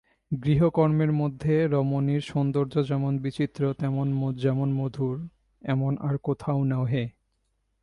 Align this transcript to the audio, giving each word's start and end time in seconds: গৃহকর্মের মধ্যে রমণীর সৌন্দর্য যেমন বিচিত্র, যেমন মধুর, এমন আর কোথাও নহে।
গৃহকর্মের 0.31 1.11
মধ্যে 1.11 1.53
রমণীর 1.67 2.21
সৌন্দর্য 2.21 2.73
যেমন 2.87 3.13
বিচিত্র, 3.17 3.61
যেমন 4.37 4.69
মধুর, 4.71 5.17
এমন 5.61 5.97
আর 5.97 6.15
কোথাও 6.17 6.59
নহে। 6.63 7.05